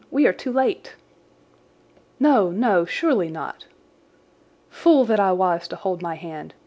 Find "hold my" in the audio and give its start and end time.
5.75-6.15